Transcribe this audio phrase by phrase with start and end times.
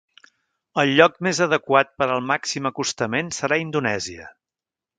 [0.83, 4.31] El lloc més adequat per al màxim acostament serà Indonèsia.